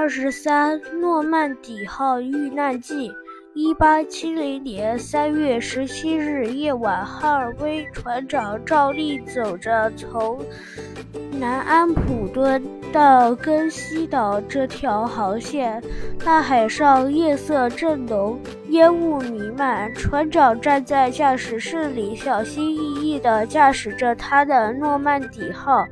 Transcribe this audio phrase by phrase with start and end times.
[0.00, 3.12] 二十三，诺曼底号遇难记。
[3.52, 10.42] 一八七零年三月十七日夜晚，哈尔威船长照例走着从
[11.38, 15.82] 南安普敦到根西岛这条航线。
[16.24, 18.40] 大海上夜色正浓，
[18.70, 19.94] 烟雾弥漫。
[19.94, 25.86] 船长站在驾驶室里，小心翼翼地驾驶着他的诺曼底号。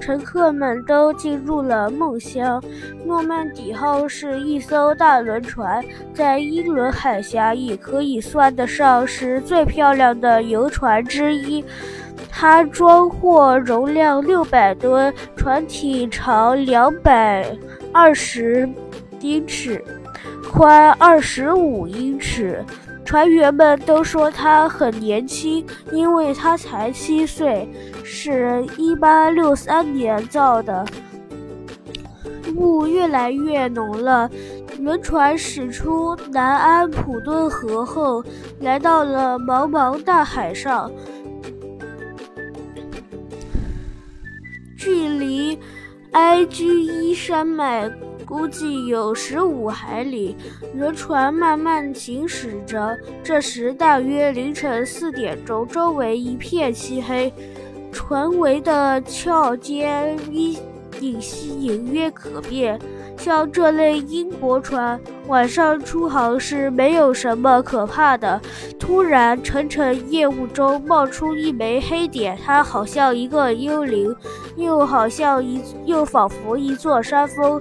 [0.00, 2.62] 乘客们都进入了梦乡。
[3.04, 5.84] 诺曼底号是一艘大轮船，
[6.14, 11.64] 在英伦海峡也可以算得上是最漂亮的游船之一。
[12.30, 17.44] 它装货容量六百吨，船体长两百
[17.92, 18.68] 二十
[19.20, 19.82] 英尺，
[20.52, 22.64] 宽二十五英尺。
[23.08, 27.66] 船员们都说他很年轻，因为他才七岁，
[28.04, 30.84] 是一八六三年造的。
[32.54, 34.30] 雾越来越浓了，
[34.80, 38.22] 轮船驶出南安普顿河后，
[38.60, 40.92] 来到了茫茫大海上，
[44.76, 45.58] 距离
[46.12, 47.90] 埃居伊山脉。
[48.26, 50.36] 估计有十五海里，
[50.74, 52.94] 轮船慢慢行驶着。
[53.24, 57.32] 这时大约凌晨四点钟，周围一片漆黑，
[57.90, 60.58] 船桅的翘尖依
[61.00, 62.78] 隐西隐约可辨。
[63.16, 68.40] 像这类英国船，晚上出航是没有什么可怕的。
[68.78, 74.14] 突然，沉沉夜雾中冒出一枚黑点，它好像一个幽灵，
[74.56, 77.60] 又好像一，又仿佛一座山峰。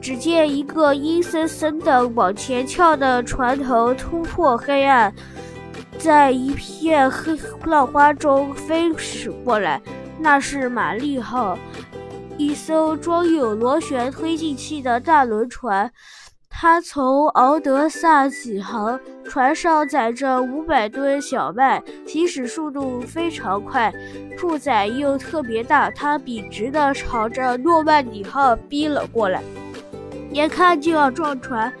[0.00, 5.10] 只见一个阴森森的往前翘的船头突破黑暗，
[5.96, 9.80] 在一片黑浪花中飞驶过来。
[10.18, 11.58] 那是玛丽号，
[12.36, 15.90] 一艘装有螺旋推进器的大轮船。
[16.56, 23.92] 它从敖德萨起航，船上载着五百吨小麦，行驶速度非常快，
[24.38, 25.90] 负载又特别大。
[25.90, 29.42] 它笔直地朝着诺曼底号逼了过来。
[30.30, 31.72] 眼看就要撞船，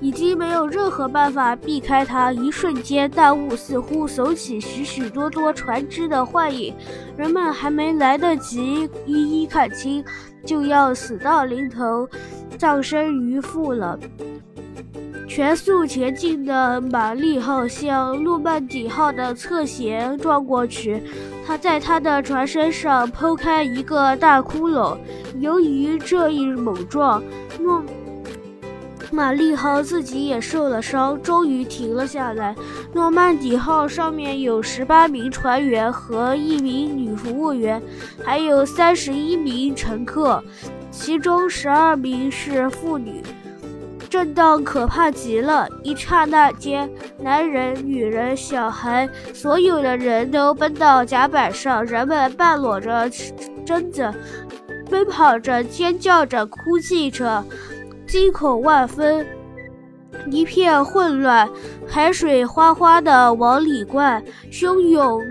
[0.00, 2.32] 已经没有任何办法避开它。
[2.32, 6.74] 一瞬间，大雾似乎耸起许许多多船只的幻影，
[7.16, 10.04] 人们还没来得及一一看清，
[10.44, 12.08] 就要死到临头，
[12.56, 13.98] 葬身鱼腹了。
[15.28, 21.00] 全速前进的玛丽号向诺曼底号的侧舷撞过去，
[21.46, 24.98] 它在它的船身上剖开一个大窟窿。
[25.38, 27.22] 由于这一猛撞，
[27.60, 27.80] 诺。
[29.12, 32.54] 玛丽号自己也受了伤，终于停了下来。
[32.92, 37.82] 诺曼底号上面有十八名船员和一名女服务员，
[38.24, 40.42] 还有三十一名乘客，
[40.90, 43.22] 其中十二名是妇女。
[44.08, 46.90] 震荡可怕极了，一刹那间，
[47.20, 53.08] 男人、女人、小孩，所有的人都奔到甲板上，人们半裸着
[53.64, 54.12] 身子，
[54.90, 57.44] 奔跑着，尖叫着，哭泣着。
[58.10, 59.24] 惊恐万分，
[60.32, 61.48] 一片混乱，
[61.86, 65.22] 海水哗哗地往里灌，汹涌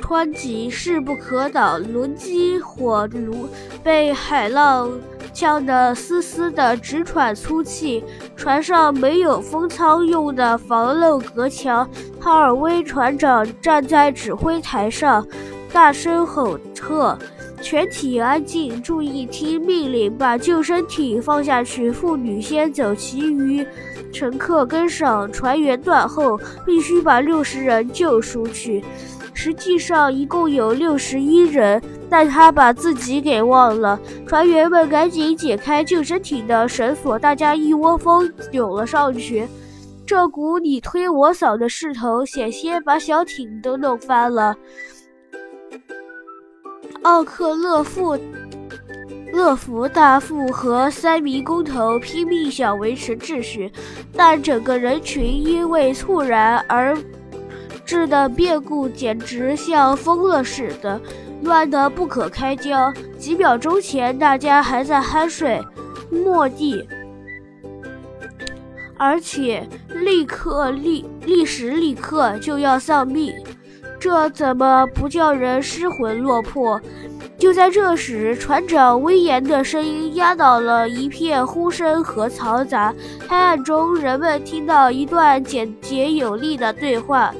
[0.00, 1.82] 湍急，势不可挡。
[1.92, 3.48] 轮机火炉
[3.82, 4.88] 被海浪
[5.32, 8.04] 呛得嘶嘶的直喘粗气。
[8.36, 11.90] 船上没有封舱用的防漏隔墙。
[12.20, 15.26] 哈尔威船长站在指挥台上，
[15.72, 17.18] 大声吼喝。
[17.62, 23.64] 全体安静，注意听命令，把救生艇放下去，妇女先走，其余
[24.12, 25.30] 乘客跟上。
[25.30, 28.82] 船员断后，必须把六十人救出去。
[29.32, 33.98] 实际上一共有六十一人，但他把自己给忘了。
[34.26, 39.46] 船员们赶紧解开救生艇的绳索，大家一窝蜂涌了上去。
[40.04, 44.54] 这股你推我搡的势头，险些把小艇都弄翻了。
[47.02, 48.18] 奥克勒夫、
[49.32, 53.72] 勒福大副和三名工头拼命想维持秩序，
[54.12, 56.96] 但整个人群因为猝然而
[57.86, 61.00] 致的变故简直像疯了似的，
[61.42, 62.92] 乱得不可开交。
[63.18, 65.58] 几秒钟前，大家还在酣睡、
[66.10, 66.86] 莫地，
[68.98, 73.34] 而且立刻立立时立刻就要丧命。
[74.00, 76.80] 这怎么不叫人失魂落魄？
[77.38, 82.94] 就在这时，船长威严的声音压倒了一片呼声和嘈杂。
[83.28, 87.30] 黑暗中，人们听到一段简洁有力的对话：“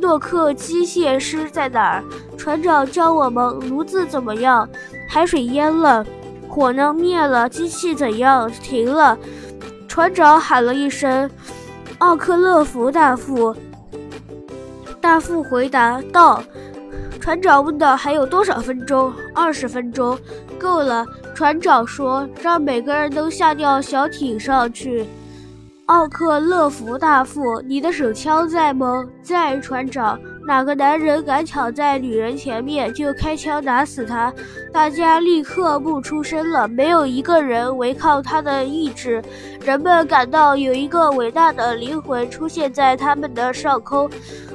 [0.00, 2.04] 诺克机械师在哪儿？
[2.38, 4.66] 船长教我们炉子怎么样？
[5.08, 6.04] 海水淹了，
[6.48, 6.94] 火呢？
[6.94, 7.46] 灭了。
[7.48, 8.50] 机器怎样？
[8.62, 9.18] 停了。
[9.86, 11.30] 船长喊了一声
[11.98, 13.54] ：“奥克勒福大副。”
[15.06, 16.42] 大副回答道。
[17.20, 20.18] 船长问道：“还有多少分钟？”“二十分钟，
[20.58, 25.06] 够了。”船长说：“让每个人都下掉小艇上去。”
[25.86, 29.06] 奥克勒福大副，你的手枪在吗？
[29.22, 30.18] 在，船长。
[30.44, 34.34] 哪个男人敢抢在女人前面，就开枪打死他。
[34.72, 39.22] 大家立刻不出声了，没有一个人违抗他的意志。
[39.64, 44.10] 人们感到有一个伟大的灵魂出现在他们的上空。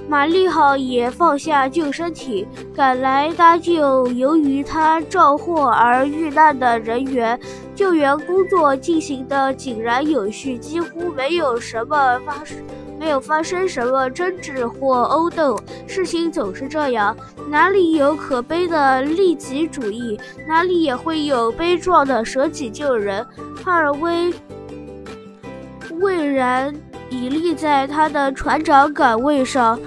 [0.09, 2.45] 玛丽号也放下救生艇，
[2.75, 7.39] 赶来搭救由于他肇祸而遇难的人员。
[7.73, 12.57] 救援工作进行得井然有序，几乎没有什么发生，
[12.99, 15.57] 没有发生什么争执或殴斗。
[15.87, 17.15] 事情总是这样，
[17.49, 23.25] 哪里有可悲的利己主义，哪里也会有悲壮的舍己救人。
[23.63, 24.31] 哈尔威
[26.01, 26.73] 巍然。
[27.13, 29.77] 已立在他的船长岗位上，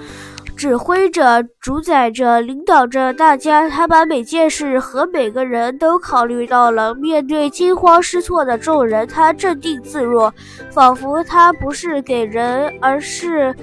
[0.55, 3.67] 指挥着、主宰着、领导着大家。
[3.67, 6.93] 他把每件事和每个人都考虑到了。
[6.93, 10.31] 面对惊慌失措的众人，他镇定自若，
[10.69, 13.55] 仿佛他不是给人，而是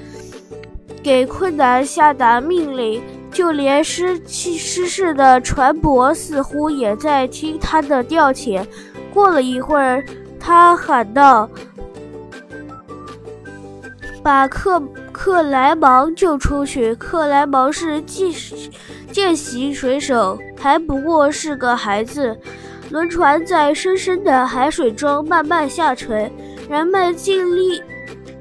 [1.04, 3.00] 给困难下达命令。
[3.30, 8.66] 就连失去失事的船舶似乎也在听他的调遣。
[9.14, 10.04] 过了一会儿，
[10.40, 11.48] 他喊道。
[14.22, 14.82] 把克
[15.12, 16.94] 克莱芒救出去。
[16.94, 18.32] 克莱芒是见
[19.10, 22.36] 见习水手，还不过是个孩子。
[22.90, 26.30] 轮船在深深的海水中慢慢下沉，
[26.68, 27.82] 人们尽力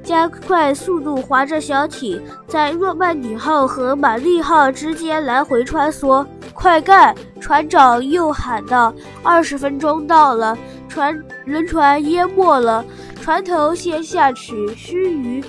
[0.02, 6.24] 加快速度，划着小艇在诺曼底号和玛丽号之间来回穿梭。
[6.52, 7.14] 快干！
[7.40, 8.92] 船长又喊道
[9.24, 10.56] ：“二十分钟到了。”
[10.86, 12.84] 船轮船淹没了，
[13.22, 15.44] 船头先下去，须臾。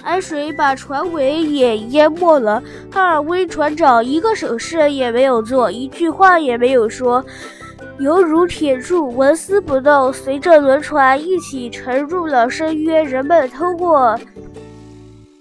[0.00, 2.62] 海水把船尾也淹没了。
[2.92, 7.24] 哈尔威船长一个手势也没有做，一句话也没有说，
[7.98, 10.12] 犹如铁柱，纹丝不动。
[10.12, 14.16] 随着轮船一起沉入了深渊，人们通过。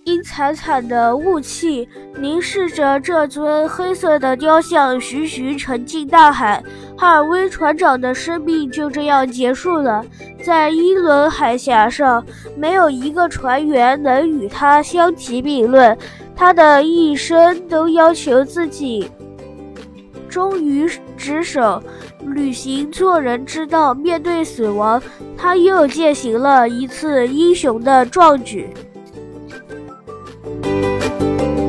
[0.05, 1.87] 阴惨惨的雾气
[2.17, 6.63] 凝视着这尊黑色的雕像，徐徐沉进大海。
[6.97, 10.03] 哈尔威船长的生命就这样结束了。
[10.43, 12.25] 在英伦海峡上，
[12.57, 15.95] 没有一个船员能与他相提并论。
[16.35, 19.07] 他的一生都要求自己
[20.27, 21.81] 忠于职守，
[22.25, 23.93] 履行做人之道。
[23.93, 24.99] 面对死亡，
[25.37, 28.67] 他又践行了一次英雄的壮举。
[31.19, 31.60] 嗯。